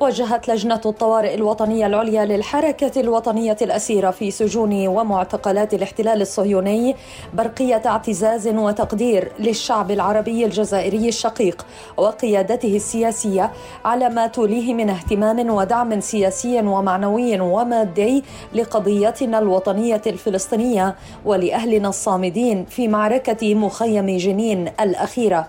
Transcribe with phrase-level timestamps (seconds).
[0.00, 6.96] وجهت لجنة الطوارئ الوطنية العليا للحركة الوطنية الأسيرة في سجون ومعتقلات الاحتلال الصهيوني
[7.34, 13.52] برقية اعتزاز وتقدير للشعب العربي الجزائري الشقيق وقيادته السياسية
[13.84, 22.88] على ما توليه من اهتمام ودعم سياسي ومعنوي ومادي لقضيتنا الوطنية الفلسطينية ولأهلنا الصامدين في
[22.88, 25.46] معركة مخيم جنين الأخيرة.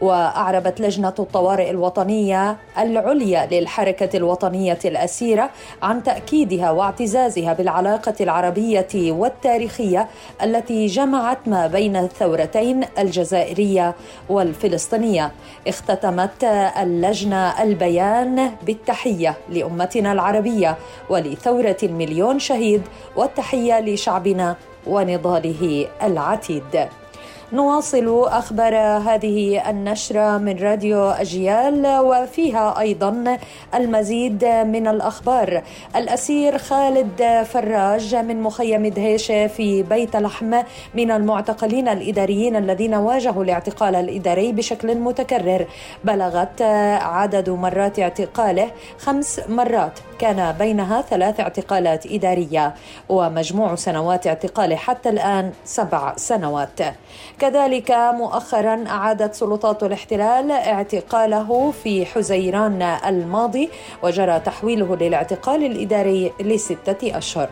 [0.00, 5.50] وأعربت لجنة الطوارئ الوطنية العليا للحركة الوطنية الأسيرة
[5.82, 10.08] عن تأكيدها واعتزازها بالعلاقة العربية والتاريخية
[10.42, 13.94] التي جمعت ما بين الثورتين الجزائرية
[14.28, 15.32] والفلسطينية.
[15.68, 16.44] اختتمت
[16.82, 20.76] اللجنة البيان بالتحية لأمتنا العربية
[21.10, 22.82] ولثورة المليون شهيد
[23.16, 26.88] والتحية لشعبنا ونضاله العتيد.
[27.52, 33.38] نواصل أخبار هذه النشرة من راديو أجيال وفيها أيضا
[33.74, 35.62] المزيد من الأخبار.
[35.96, 40.62] الأسير خالد فراج من مخيم دهيشه في بيت لحم
[40.94, 45.66] من المعتقلين الإداريين الذين واجهوا الاعتقال الإداري بشكل متكرر.
[46.04, 46.62] بلغت
[47.02, 49.98] عدد مرات اعتقاله خمس مرات.
[50.18, 52.74] كان بينها ثلاث اعتقالات إدارية
[53.08, 56.80] ومجموع سنوات اعتقاله حتى الآن سبع سنوات.
[57.40, 63.70] كذلك مؤخرا أعادت سلطات الاحتلال اعتقاله في حزيران الماضي
[64.02, 67.48] وجرى تحويله للاعتقال الإداري لستة أشهر.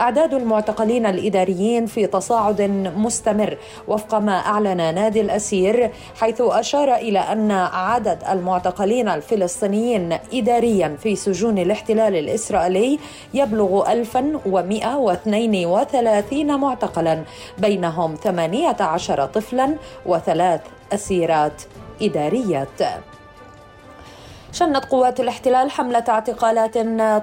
[0.00, 2.62] أعداد المعتقلين الإداريين في تصاعد
[2.96, 3.56] مستمر
[3.88, 11.58] وفق ما أعلن نادي الأسير حيث أشار إلى أن عدد المعتقلين الفلسطينيين إداريا في سجون
[11.58, 12.98] الاحتلال الإسرائيلي
[13.34, 17.22] يبلغ 1132 معتقلا
[17.58, 19.74] بينهم 18 طفلا
[20.06, 20.60] وثلاث
[20.92, 21.62] أسيرات
[22.02, 22.82] إداريات.
[24.56, 26.78] شنت قوات الاحتلال حملة اعتقالات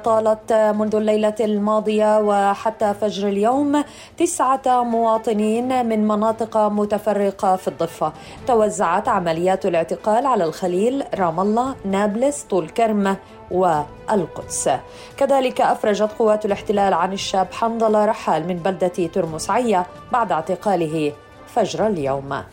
[0.05, 3.83] طالت منذ الليلة الماضية وحتى فجر اليوم
[4.17, 8.13] تسعة مواطنين من مناطق متفرقة في الضفة.
[8.47, 13.17] توزعت عمليات الاعتقال على الخليل رام الله نابلس طول كرم
[13.51, 14.69] والقدس.
[15.17, 21.13] كذلك أفرجت قوات الاحتلال عن الشاب حنظلة رحال من بلدة ترمسعية بعد اعتقاله
[21.47, 22.43] فجر اليوم.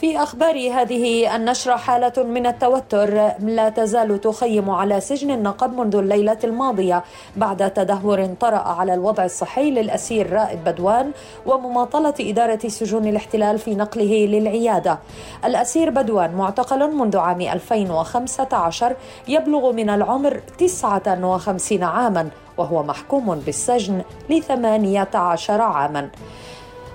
[0.00, 6.38] في أخبار هذه النشرة حالة من التوتر لا تزال تخيم على سجن النقب منذ الليلة
[6.44, 7.04] الماضية
[7.36, 11.10] بعد تدهور طرأ على الوضع الصحي للأسير رائد بدوان
[11.46, 14.98] ومماطلة إدارة سجون الاحتلال في نقله للعيادة.
[15.44, 18.96] الأسير بدوان معتقل منذ عام 2015
[19.28, 22.28] يبلغ من العمر 59 عاما
[22.58, 26.10] وهو محكوم بالسجن لثمانية عشر عاما.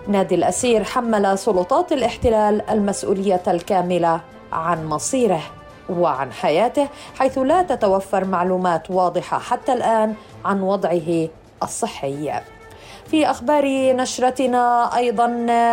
[0.07, 4.21] نادي الأسير حمل سلطات الاحتلال المسؤولية الكاملة
[4.51, 5.41] عن مصيره
[5.89, 6.87] وعن حياته
[7.19, 10.13] حيث لا تتوفر معلومات واضحة حتى الآن
[10.45, 11.27] عن وضعه
[11.63, 12.31] الصحي.
[13.11, 15.27] في أخبار نشرتنا أيضا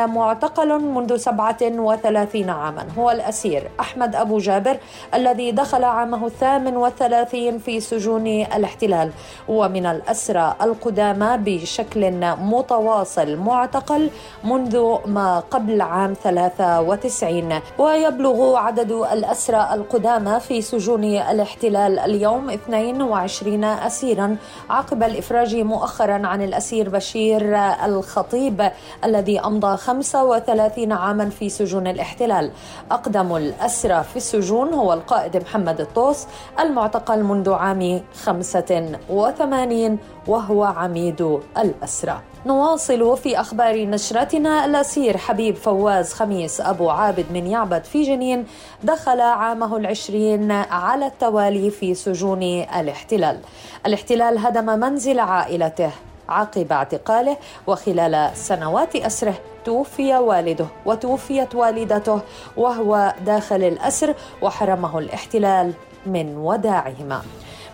[0.06, 2.86] معتقل منذ 37 عاما.
[2.98, 4.76] هو الأسير أحمد أبو جابر
[5.14, 9.10] الذي دخل عامه الثامن والثلاثين في سجون الاحتلال.
[9.48, 12.10] ومن الأسرى القدامى بشكل
[12.40, 14.10] متواصل معتقل
[14.44, 24.36] منذ ما قبل عام 93 ويبلغ عدد الأسرى القدامى في سجون الاحتلال اليوم 22 أسيرا
[24.70, 28.70] عقب الإفراج مؤخرا عن الأسير بشير بشير الخطيب
[29.04, 32.50] الذي أمضى 35 عاما في سجون الاحتلال.
[32.90, 36.26] أقدم الأسرى في السجون هو القائد محمد الطوس
[36.60, 42.20] المعتقل منذ عام 85 وهو عميد الأسرى.
[42.46, 44.64] نواصل في أخبار نشرتنا.
[44.64, 48.46] الأسير حبيب فواز خميس أبو عابد من يعبد في جنين
[48.82, 53.38] دخل عامه العشرين على التوالي في سجون الاحتلال.
[53.86, 55.90] الاحتلال هدم منزل عائلته.
[56.28, 57.36] عقب اعتقاله
[57.66, 59.34] وخلال سنوات أسره
[59.64, 62.20] توفي والده وتوفيت والدته
[62.56, 65.72] وهو داخل الأسر وحرمه الاحتلال
[66.06, 67.22] من وداعهما.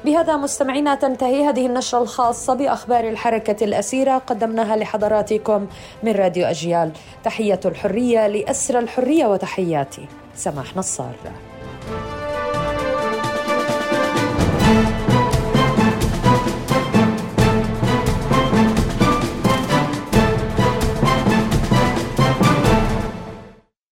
[0.05, 5.67] بهذا مستمعينا تنتهي هذه النشرة الخاصة بأخبار الحركة الأسيرة قدمناها لحضراتكم
[6.03, 6.93] من راديو أجيال
[7.25, 11.15] تحية الحرية لأسر الحرية وتحياتي سماح نصار